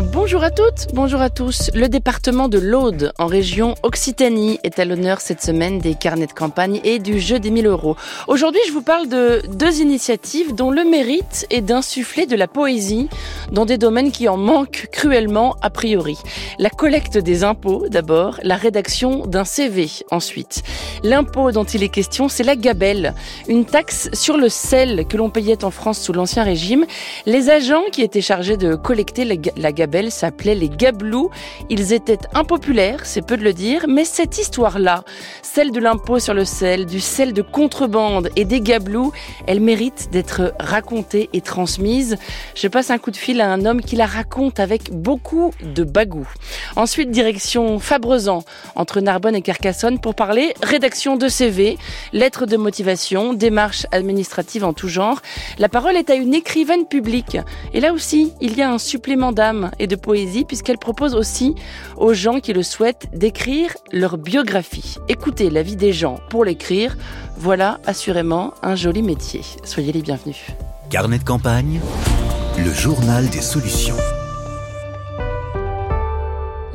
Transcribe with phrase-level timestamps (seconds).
[0.00, 1.72] Bonjour à toutes, bonjour à tous.
[1.74, 6.32] Le département de l'Aude, en région Occitanie, est à l'honneur cette semaine des carnets de
[6.32, 7.96] campagne et du jeu des 1000 euros.
[8.28, 13.08] Aujourd'hui, je vous parle de deux initiatives dont le mérite est d'insuffler de la poésie
[13.50, 16.16] dans des domaines qui en manquent cruellement a priori.
[16.60, 20.62] La collecte des impôts, d'abord, la rédaction d'un CV, ensuite.
[21.02, 23.14] L'impôt dont il est question, c'est la gabelle,
[23.48, 26.86] une taxe sur le sel que l'on payait en France sous l'Ancien Régime.
[27.26, 31.30] Les agents qui étaient chargés de collecter la gabelle s'appelaient les Gablous.
[31.70, 35.04] Ils étaient impopulaires, c'est peu de le dire, mais cette histoire-là,
[35.42, 39.12] celle de l'impôt sur le sel, du sel de contrebande et des Gablous,
[39.46, 42.16] elle mérite d'être racontée et transmise.
[42.54, 45.84] Je passe un coup de fil à un homme qui la raconte avec beaucoup de
[45.84, 46.28] bagou.
[46.76, 48.44] Ensuite, direction Fabrezan,
[48.74, 51.78] entre Narbonne et Carcassonne, pour parler rédaction de CV,
[52.12, 55.20] lettres de motivation, démarches administratives en tout genre.
[55.58, 57.38] La parole est à une écrivaine publique.
[57.72, 61.54] Et là aussi, il y a un supplément d'âme et de poésie puisqu'elle propose aussi
[61.96, 64.96] aux gens qui le souhaitent d'écrire leur biographie.
[65.08, 66.96] Écouter la vie des gens pour l'écrire,
[67.36, 69.42] voilà assurément un joli métier.
[69.64, 70.42] Soyez les bienvenus.
[70.90, 71.80] Carnet de campagne,
[72.58, 73.96] le journal des solutions.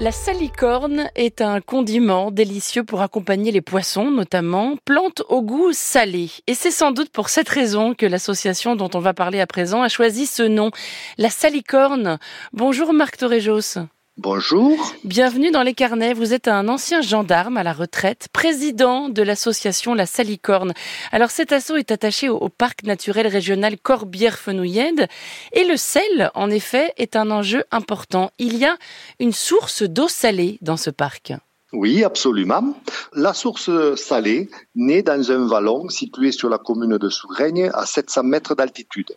[0.04, 6.30] La salicorne est un condiment délicieux pour accompagner les poissons, notamment, plante au goût salé.
[6.46, 9.82] Et c'est sans doute pour cette raison que l'association dont on va parler à présent
[9.82, 10.72] a choisi ce nom,
[11.18, 12.20] la salicorne.
[12.52, 13.80] Bonjour Marc Torrejos.
[14.18, 14.94] Bonjour.
[15.04, 16.14] Bienvenue dans les carnets.
[16.14, 20.74] Vous êtes un ancien gendarme à la retraite, président de l'association La Salicorne.
[21.12, 25.08] Alors cet assaut est attaché au, parc naturel régional Corbière-Fenouillède
[25.54, 28.30] et le sel, en effet, est un enjeu important.
[28.38, 28.78] Il y a
[29.20, 31.34] une source d'eau salée dans ce parc.
[31.72, 32.78] Oui, absolument.
[33.14, 38.22] La source salée naît dans un vallon situé sur la commune de Sougreigne à 700
[38.26, 39.16] mètres d'altitude.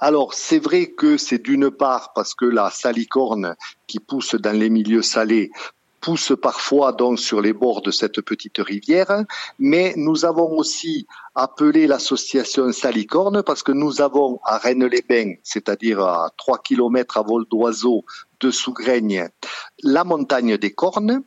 [0.00, 3.54] Alors, c'est vrai que c'est d'une part parce que la salicorne
[3.86, 5.50] qui pousse dans les milieux salés
[6.02, 9.24] pousse parfois donc sur les bords de cette petite rivière,
[9.58, 16.30] mais nous avons aussi appelé l'association Salicorne parce que nous avons à Rennes-les-Bains, c'est-à-dire à
[16.36, 18.04] 3 km à vol d'oiseau
[18.40, 19.28] de Sougraigne,
[19.84, 21.22] la montagne des Cornes,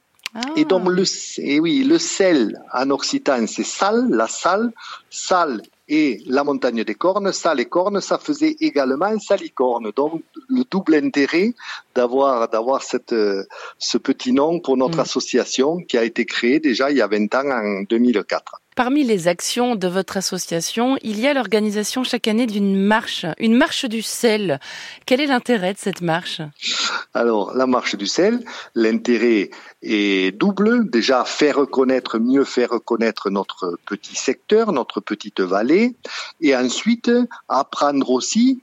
[0.58, 1.06] Et donc le,
[1.38, 4.74] et oui, le sel en occitan, c'est sal, la salle.
[5.10, 9.92] Sal et la montagne des cornes, ça, les cornes, ça faisait également salicorne.
[9.96, 11.54] Donc, le double intérêt
[11.94, 13.44] d'avoir, d'avoir cette, euh,
[13.78, 15.02] ce petit nom pour notre mm.
[15.02, 18.62] association qui a été créée déjà il y a 20 ans en 2004.
[18.76, 23.56] Parmi les actions de votre association, il y a l'organisation chaque année d'une marche, une
[23.56, 24.60] marche du sel.
[25.06, 26.42] Quel est l'intérêt de cette marche?
[27.14, 28.44] Alors, la marche du sel,
[28.76, 29.50] l'intérêt
[29.82, 30.90] est double.
[30.90, 35.96] Déjà, faire reconnaître, mieux faire reconnaître notre petit secteur, notre petite vallée.
[36.42, 37.10] Et ensuite,
[37.48, 38.62] apprendre aussi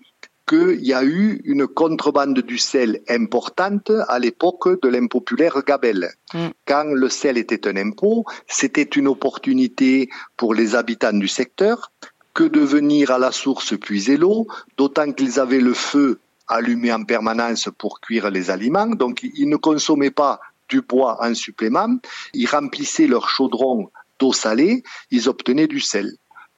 [0.52, 6.10] qu'il y a eu une contrebande du sel importante à l'époque de l'impopulaire Gabelle.
[6.34, 6.48] Mm.
[6.66, 11.90] Quand le sel était un impôt, c'était une opportunité pour les habitants du secteur
[12.34, 14.46] que de venir à la source puiser l'eau,
[14.76, 19.56] d'autant qu'ils avaient le feu allumé en permanence pour cuire les aliments, donc ils ne
[19.56, 20.38] consommaient pas
[20.68, 21.96] du bois en supplément,
[22.34, 26.12] ils remplissaient leur chaudron d'eau salée, ils obtenaient du sel.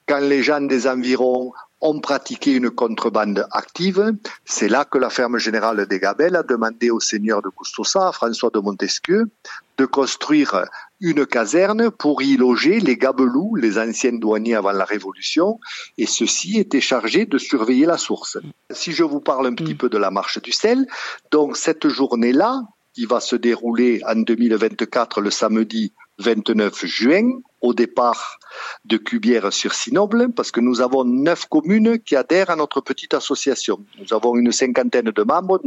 [0.06, 1.53] Quand les gens des environs
[1.84, 4.15] ont pratiqué une contrebande active.
[4.45, 8.50] C'est là que la ferme générale des Gabelles a demandé au seigneur de Custosa, François
[8.53, 9.28] de Montesquieu,
[9.77, 10.65] de construire
[11.00, 15.61] une caserne pour y loger les gabelous, les anciens douaniers avant la Révolution,
[15.99, 18.39] et ceux-ci étaient chargés de surveiller la source.
[18.71, 19.78] Si je vous parle un petit mm.
[19.78, 20.87] peu de la marche du sel,
[21.31, 22.62] donc cette journée-là,
[22.94, 28.38] qui va se dérouler en 2024 le samedi 29 juin, au départ
[28.84, 33.84] de Cubière-sur-Sinoble, parce que nous avons neuf communes qui adhèrent à notre petite association.
[33.98, 35.60] Nous avons une cinquantaine de membres,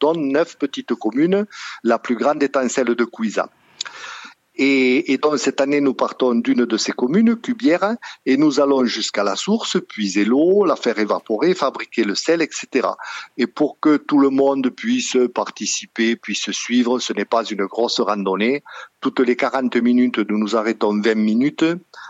[0.00, 1.46] dont neuf petites communes,
[1.82, 3.48] la plus grande étant celle de Cuisa.
[4.56, 8.84] Et, et, donc cette année, nous partons d'une de ces communes, Cubière, et nous allons
[8.84, 12.88] jusqu'à la source, puiser l'eau, la faire évaporer, fabriquer le sel, etc.
[13.36, 17.98] Et pour que tout le monde puisse participer, puisse suivre, ce n'est pas une grosse
[17.98, 18.62] randonnée.
[19.00, 21.64] Toutes les 40 minutes, nous nous arrêtons 20 minutes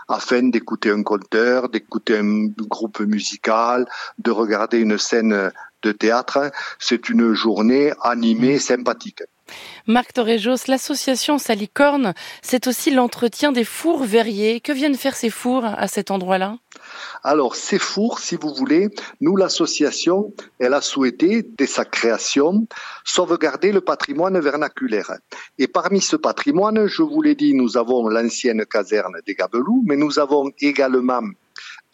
[0.07, 3.87] afin d'écouter un conteur, d'écouter un groupe musical,
[4.19, 5.51] de regarder une scène
[5.81, 6.51] de théâtre.
[6.79, 9.23] C'est une journée animée, sympathique.
[9.87, 14.59] Marc Torrejos, l'association Salicorne, c'est aussi l'entretien des fours verriers.
[14.59, 16.57] Que viennent faire ces fours à cet endroit-là?
[17.23, 18.89] Alors, ces fours, si vous voulez,
[19.21, 22.67] nous, l'association, elle a souhaité, dès sa création,
[23.03, 25.11] sauvegarder le patrimoine vernaculaire.
[25.57, 29.95] Et parmi ce patrimoine, je vous l'ai dit, nous avons l'ancienne caserne des Gabelous, mais
[29.95, 31.21] nous avons également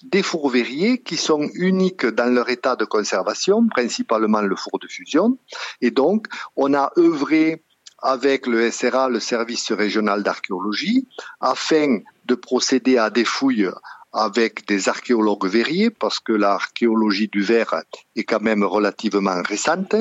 [0.03, 4.88] des fours verriers qui sont uniques dans leur état de conservation, principalement le four de
[4.88, 5.38] fusion.
[5.81, 7.63] Et donc, on a œuvré
[8.01, 11.07] avec le SRA, le service régional d'archéologie,
[11.39, 13.69] afin de procéder à des fouilles
[14.13, 17.84] avec des archéologues verriers, parce que l'archéologie du verre
[18.16, 19.96] est quand même relativement récente.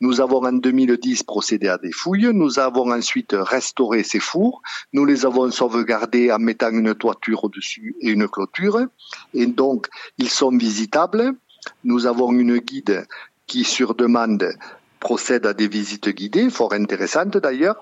[0.00, 4.62] Nous avons en 2010 procédé à des fouilles, nous avons ensuite restauré ces fours,
[4.92, 8.80] nous les avons sauvegardés en mettant une toiture au-dessus et une clôture,
[9.34, 9.88] et donc
[10.18, 11.32] ils sont visitables.
[11.84, 13.06] Nous avons une guide
[13.46, 14.52] qui, sur demande,
[14.98, 17.76] procède à des visites guidées, fort intéressantes d'ailleurs.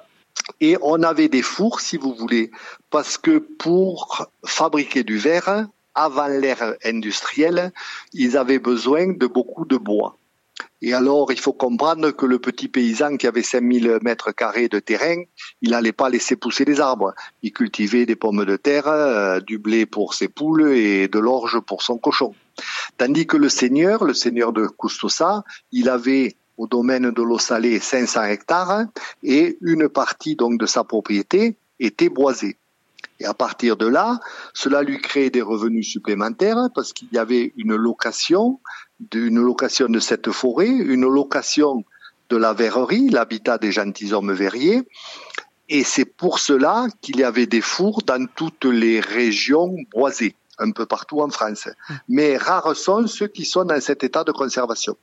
[0.61, 2.51] Et on avait des fours, si vous voulez,
[2.91, 7.73] parce que pour fabriquer du verre, avant l'ère industrielle,
[8.13, 10.17] ils avaient besoin de beaucoup de bois.
[10.83, 14.79] Et alors, il faut comprendre que le petit paysan qui avait 5000 mètres carrés de
[14.79, 15.23] terrain,
[15.61, 17.13] il n'allait pas laisser pousser les arbres.
[17.43, 21.61] Il cultivait des pommes de terre, euh, du blé pour ses poules et de l'orge
[21.61, 22.35] pour son cochon.
[22.97, 27.79] Tandis que le seigneur, le seigneur de Custosa, il avait au domaine de l'eau salée
[27.81, 28.85] 500 hectares
[29.23, 32.59] et une partie donc de sa propriété était boisée.
[33.19, 34.21] Et à partir de là,
[34.53, 38.61] cela lui créait des revenus supplémentaires parce qu'il y avait une location,
[39.15, 41.83] une location de cette forêt, une location
[42.29, 44.83] de la verrerie, l'habitat des gentilshommes verriers.
[45.71, 50.73] Et c'est pour cela qu'il y avait des fours dans toutes les régions boisées, un
[50.73, 51.69] peu partout en France.
[51.69, 51.95] Mmh.
[52.09, 54.99] Mais rares sont ceux qui sont dans cet état de conservation.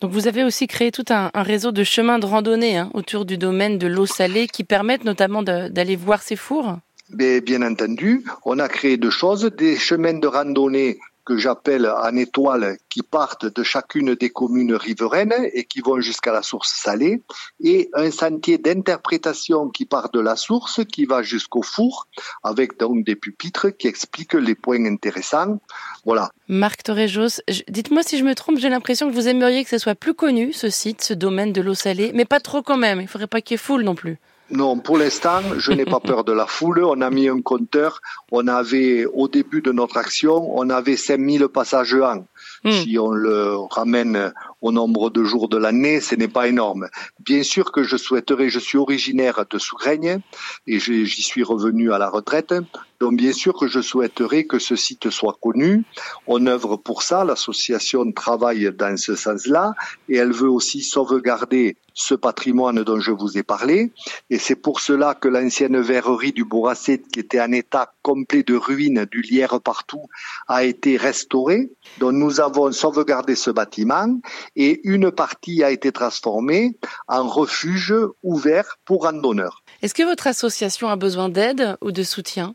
[0.00, 3.36] Donc vous avez aussi créé tout un, réseau de chemins de randonnée hein, autour du
[3.36, 6.78] domaine de l'eau salée qui permettent notamment d'aller voir ces fours?
[7.10, 10.98] Bien entendu, on a créé deux choses, des chemins de randonnée
[11.30, 16.32] que j'appelle en étoile qui partent de chacune des communes riveraines et qui vont jusqu'à
[16.32, 17.22] la source salée
[17.62, 22.08] et un sentier d'interprétation qui part de la source qui va jusqu'au four
[22.42, 25.60] avec donc des pupitres qui expliquent les points intéressants.
[26.04, 26.32] Voilà.
[26.48, 29.94] Marc Torrejos, dites-moi si je me trompe, j'ai l'impression que vous aimeriez que ce soit
[29.94, 33.00] plus connu ce site, ce domaine de l'eau salée, mais pas trop quand même.
[33.00, 34.18] Il faudrait pas qu'il y ait foule non plus.
[34.50, 36.82] Non, pour l'instant, je n'ai pas peur de la foule.
[36.84, 38.00] On a mis un compteur.
[38.32, 42.26] On avait, au début de notre action, on avait 5000 passages an.
[42.64, 42.70] Hmm.
[42.70, 46.88] Si on le ramène au nombre de jours de l'année, ce n'est pas énorme.
[47.20, 50.20] Bien sûr que je souhaiterais, je suis originaire de Sougreigne
[50.66, 52.54] et j'y suis revenu à la retraite.
[53.00, 55.84] Donc bien sûr que je souhaiterais que ce site soit connu.
[56.26, 59.72] On œuvre pour ça, l'association travaille dans ce sens-là
[60.08, 63.92] et elle veut aussi sauvegarder ce patrimoine dont je vous ai parlé.
[64.30, 68.54] Et c'est pour cela que l'ancienne verrerie du Bourrasset, qui était en état complet de
[68.54, 70.06] ruines, du lierre partout,
[70.48, 71.70] a été restaurée.
[71.98, 74.20] Donc nous avons sauvegardé ce bâtiment
[74.56, 76.76] et une partie a été transformée
[77.08, 79.62] en refuge ouvert pour randonneurs.
[79.82, 82.54] Est-ce que votre association a besoin d'aide ou de soutien?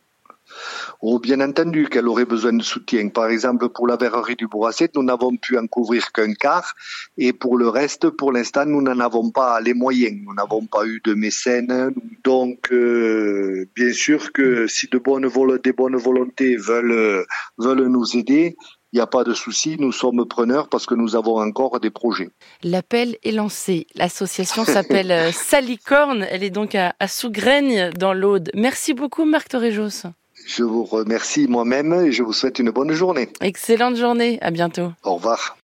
[1.02, 3.10] Oh, bien entendu qu'elle aurait besoin de soutien.
[3.10, 6.74] Par exemple, pour la verrerie du Bourrasset, nous n'avons pu en couvrir qu'un quart.
[7.18, 10.18] Et pour le reste, pour l'instant, nous n'en avons pas les moyens.
[10.24, 11.94] Nous n'avons pas eu de mécènes.
[12.24, 15.30] Donc, euh, bien sûr que si de bonnes
[15.64, 17.26] des bonnes volontés veulent,
[17.58, 18.56] veulent nous aider,
[18.96, 21.90] il n'y a pas de souci, nous sommes preneurs parce que nous avons encore des
[21.90, 22.30] projets.
[22.64, 23.88] L'appel est lancé.
[23.96, 26.26] L'association s'appelle euh, Salicorne.
[26.32, 28.52] Elle est donc à, à Sougraigne, dans l'Aude.
[28.54, 30.08] Merci beaucoup, Marc Torrejos.
[30.48, 33.28] Je vous remercie moi-même et je vous souhaite une bonne journée.
[33.42, 34.94] Excellente journée, à bientôt.
[35.04, 35.58] Au revoir.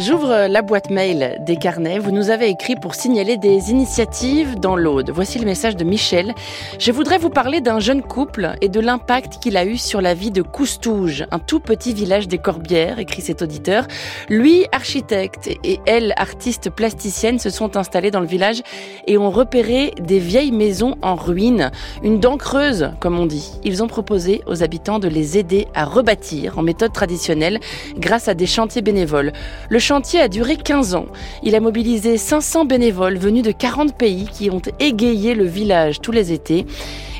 [0.00, 1.98] J'ouvre la boîte mail des carnets.
[1.98, 5.10] Vous nous avez écrit pour signaler des initiatives dans l'Aude.
[5.14, 6.34] Voici le message de Michel.
[6.78, 10.14] Je voudrais vous parler d'un jeune couple et de l'impact qu'il a eu sur la
[10.14, 13.86] vie de Coustouge, un tout petit village des Corbières, écrit cet auditeur.
[14.30, 18.62] Lui, architecte, et elle, artiste plasticienne, se sont installés dans le village
[19.06, 21.70] et ont repéré des vieilles maisons en ruine,
[22.02, 23.52] une dent creuse, comme on dit.
[23.64, 27.60] Ils ont proposé aux habitants de les aider à rebâtir en méthode traditionnelle
[27.98, 29.34] grâce à des chantiers bénévoles.
[29.68, 31.06] Le chantier a duré 15 ans.
[31.42, 36.12] Il a mobilisé 500 bénévoles venus de 40 pays qui ont égayé le village tous
[36.12, 36.64] les étés.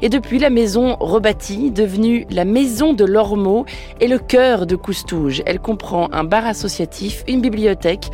[0.02, 3.66] Et depuis, la maison rebâtie, devenue la maison de l'Ormeau,
[4.00, 5.42] est le cœur de Coustouge.
[5.46, 8.10] Elle comprend un bar associatif, une bibliothèque,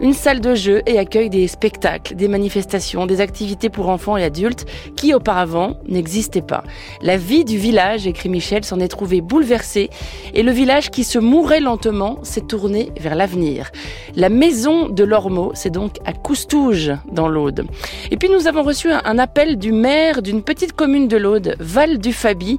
[0.00, 4.24] une salle de jeu et accueille des spectacles, des manifestations, des activités pour enfants et
[4.24, 4.66] adultes
[4.96, 6.64] qui auparavant n'existaient pas.
[7.00, 9.90] La vie du village, écrit Michel, s'en est trouvé bouleversée
[10.34, 13.70] et le village qui se mourait lentement s'est tourné vers l'avenir.
[14.14, 17.64] La maison de l'Ormeau, c'est donc à Coustouge, dans l'Aude.
[18.10, 21.98] Et puis nous avons reçu un appel du maire d'une petite commune de l'Aude, Val
[21.98, 22.58] du Fabi,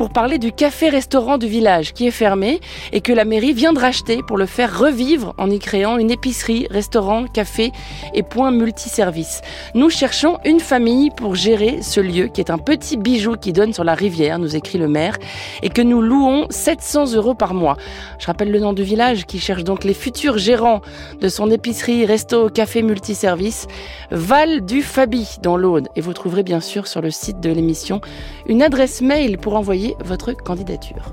[0.00, 3.78] pour parler du café-restaurant du village qui est fermé et que la mairie vient de
[3.78, 7.70] racheter pour le faire revivre en y créant une épicerie, restaurant, café
[8.14, 9.42] et point multiservice.
[9.74, 13.74] Nous cherchons une famille pour gérer ce lieu qui est un petit bijou qui donne
[13.74, 15.18] sur la rivière, nous écrit le maire,
[15.62, 17.76] et que nous louons 700 euros par mois.
[18.18, 20.80] Je rappelle le nom du village qui cherche donc les futurs gérants
[21.20, 23.66] de son épicerie, resto, café multiservice,
[24.10, 25.88] Val du Fabi dans l'Aude.
[25.94, 28.00] Et vous trouverez bien sûr sur le site de l'émission
[28.46, 31.10] une adresse mail pour envoyer votre candidature.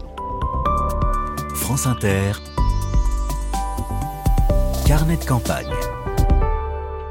[1.55, 2.33] France Inter,
[4.85, 5.73] carnet de campagne.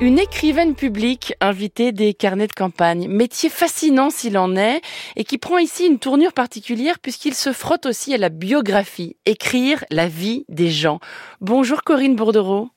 [0.00, 4.82] Une écrivaine publique invitée des carnets de campagne, métier fascinant s'il en est,
[5.16, 9.84] et qui prend ici une tournure particulière puisqu'il se frotte aussi à la biographie, écrire
[9.90, 11.00] la vie des gens.
[11.40, 12.68] Bonjour Corinne Bourdereau.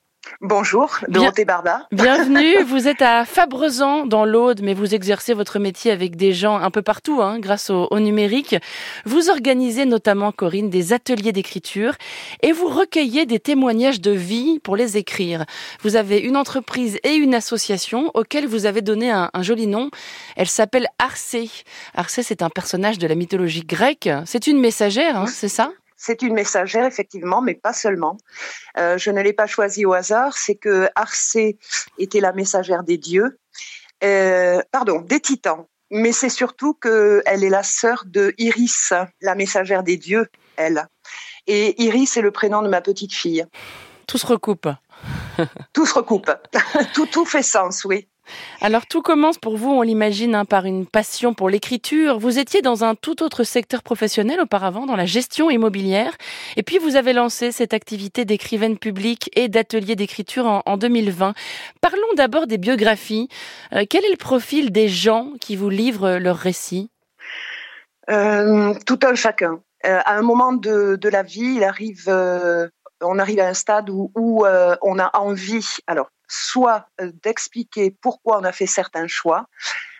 [0.41, 1.87] Bonjour, Dorothée Barba.
[1.91, 6.57] Bienvenue, vous êtes à Fabrezan dans l'Aude, mais vous exercez votre métier avec des gens
[6.57, 8.55] un peu partout, hein, grâce au, au, numérique.
[9.05, 11.95] Vous organisez notamment, Corinne, des ateliers d'écriture
[12.41, 15.45] et vous recueillez des témoignages de vie pour les écrire.
[15.81, 19.89] Vous avez une entreprise et une association auxquelles vous avez donné un, un joli nom.
[20.35, 21.49] Elle s'appelle Arcée.
[21.93, 24.09] Arcée, c'est un personnage de la mythologie grecque.
[24.25, 25.71] C'est une messagère, hein, c'est ça?
[26.01, 28.17] C'est une messagère, effectivement, mais pas seulement.
[28.77, 31.59] Euh, je ne l'ai pas choisi au hasard, c'est que Arcée
[31.97, 33.37] était la messagère des dieux,
[34.05, 35.65] euh, pardon, des titans.
[35.91, 40.87] Mais c'est surtout qu'elle est la sœur de Iris, la messagère des dieux, elle.
[41.47, 43.45] Et Iris est le prénom de ma petite fille.
[44.07, 44.69] Tout se recoupe.
[45.73, 46.31] tout se recoupe.
[46.93, 48.07] tout, tout fait sens, oui.
[48.61, 52.19] Alors tout commence pour vous, on l'imagine, hein, par une passion pour l'écriture.
[52.19, 56.15] Vous étiez dans un tout autre secteur professionnel auparavant, dans la gestion immobilière,
[56.55, 61.33] et puis vous avez lancé cette activité d'écrivaine publique et d'atelier d'écriture en, en, 2020.
[61.81, 63.29] Parlons d'abord des biographies.
[63.73, 66.89] Euh, quel est le profil des gens qui vous livrent leurs récits?
[68.09, 69.61] Euh, Tout un chacun.
[69.85, 72.09] Euh, à un moment de, la vie, il arrive,
[73.01, 75.77] on arrive à un stade où, on a envie.
[75.87, 79.47] Alors soit euh, d'expliquer pourquoi on a fait certains choix,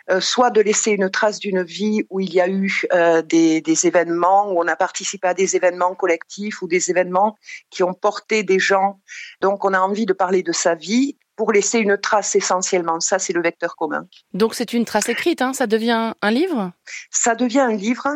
[0.10, 3.62] euh, soit de laisser une trace d'une vie où il y a eu euh, des,
[3.62, 7.38] des, événements, où on a participé à des événements collectifs ou des événements
[7.70, 9.00] qui ont porté des gens.
[9.42, 13.00] Donc on a envie de parler de sa vie pour laisser une trace essentiellement.
[13.00, 14.08] Ça, c'est le vecteur commun.
[14.34, 16.72] Donc c'est une trace écrite, hein ça devient un livre?
[17.12, 18.08] Ça devient un livre,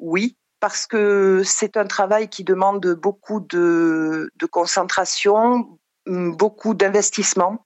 [0.00, 5.77] oui, parce que c'est un travail qui demande beaucoup de, de concentration,
[6.08, 7.64] beaucoup d'investissement.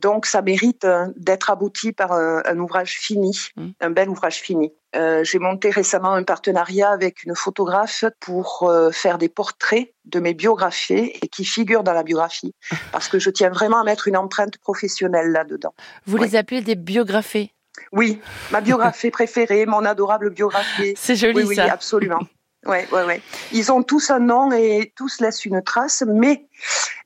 [0.00, 3.68] Donc, ça mérite euh, d'être abouti par un, un ouvrage fini, mmh.
[3.80, 4.72] un bel ouvrage fini.
[4.96, 10.20] Euh, J'ai monté récemment un partenariat avec une photographe pour euh, faire des portraits de
[10.20, 12.54] mes biographies et qui figurent dans la biographie,
[12.92, 15.74] parce que je tiens vraiment à mettre une empreinte professionnelle là-dedans.
[16.06, 17.52] Vous les appelez des biographies?
[17.92, 18.20] Oui,
[18.50, 20.94] ma biographie préférée, mon adorable biographie.
[20.96, 21.64] C'est joli oui, ça.
[21.64, 22.20] Oui, absolument.
[22.66, 23.22] Ouais, ouais, ouais.
[23.52, 26.48] Ils ont tous un nom et tous laissent une trace, mais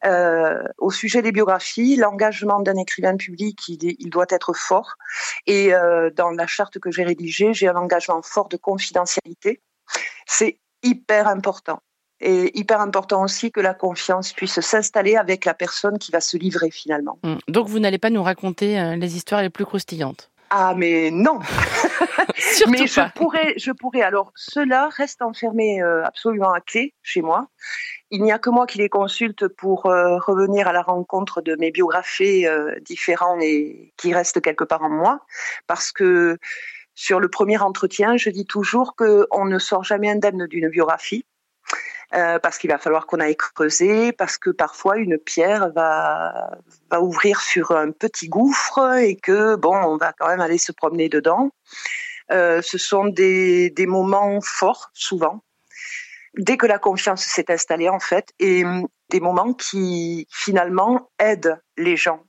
[0.05, 4.97] euh, au sujet des biographies, l'engagement d'un écrivain public, il, doit être fort.
[5.47, 9.61] Et euh, dans la charte que j'ai rédigée, j'ai un engagement fort de confidentialité.
[10.27, 11.81] C'est hyper important.
[12.21, 16.37] Et hyper important aussi que la confiance puisse s'installer avec la personne qui va se
[16.37, 17.19] livrer finalement.
[17.25, 17.35] Mmh.
[17.49, 21.39] Donc vous n'allez pas nous raconter euh, les histoires les plus croustillantes ah mais non.
[22.69, 24.03] mais je pourrais, je pourrais.
[24.03, 27.49] Alors cela reste enfermé euh, absolument à clé chez moi.
[28.15, 31.57] Il n'y a que moi qui les consulte pour euh, revenir à la rencontre de
[31.57, 35.21] mes biographies euh, différents et qui restent quelque part en moi,
[35.67, 36.37] parce que
[36.95, 41.25] sur le premier entretien, je dis toujours que on ne sort jamais indemne d'une biographie.
[42.15, 46.51] Euh, parce qu'il va falloir qu'on aille creuser, parce que parfois une pierre va,
[47.01, 51.09] ouvrir sur un petit gouffre et que bon, on va quand même aller se promener
[51.09, 51.51] dedans.
[52.31, 55.43] Euh, ce sont des moments forts, souvent,
[56.37, 58.65] dès que la confiance s'est installée en fait, et
[59.11, 62.25] des moments qui finalement aident les gens,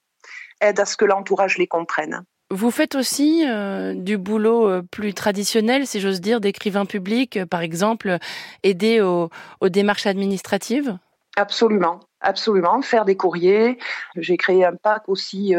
[0.62, 2.24] aident à ce que l'entourage les comprenne.
[2.53, 7.45] Vous faites aussi euh, du boulot euh, plus traditionnel, si j'ose dire, d'écrivain public, euh,
[7.48, 8.19] par exemple,
[8.62, 9.29] aider aux,
[9.60, 11.00] aux démarches administratives?
[11.36, 12.81] Absolument, absolument.
[12.83, 13.79] Faire des courriers.
[14.17, 15.55] J'ai créé un pack aussi,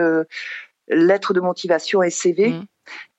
[0.86, 2.50] lettres de motivation et CV.
[2.50, 2.66] Mmh.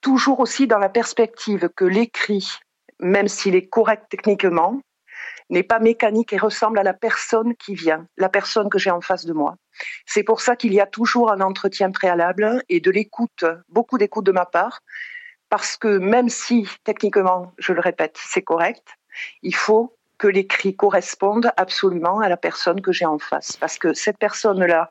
[0.00, 2.48] toujours aussi dans la perspective que l'écrit,
[2.98, 4.80] même s'il est correct techniquement,
[5.50, 9.00] n'est pas mécanique et ressemble à la personne qui vient, la personne que j'ai en
[9.00, 9.56] face de moi.
[10.06, 14.26] C'est pour ça qu'il y a toujours un entretien préalable et de l'écoute, beaucoup d'écoute
[14.26, 14.80] de ma part,
[15.48, 18.86] parce que même si techniquement, je le répète, c'est correct,
[19.42, 23.56] il faut que l'écrit corresponde absolument à la personne que j'ai en face.
[23.56, 24.90] Parce que cette personne-là,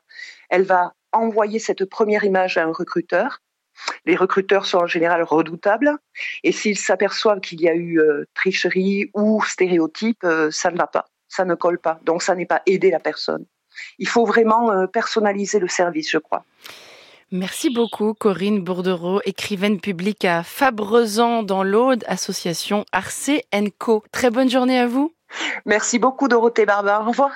[0.50, 3.40] elle va envoyer cette première image à un recruteur.
[4.04, 5.96] Les recruteurs sont en général redoutables
[6.42, 10.86] et s'ils s'aperçoivent qu'il y a eu euh, tricherie ou stéréotype, euh, ça ne va
[10.86, 11.98] pas, ça ne colle pas.
[12.04, 13.44] Donc ça n'est pas aider la personne.
[13.98, 16.44] Il faut vraiment euh, personnaliser le service, je crois.
[17.32, 23.30] Merci beaucoup Corinne Bourdereau, écrivaine publique à Fabrezan dans l'Aude, association Arce
[23.78, 24.04] Co.
[24.12, 25.12] Très bonne journée à vous.
[25.64, 27.02] Merci beaucoup Dorothée Barbara.
[27.02, 27.32] Au revoir.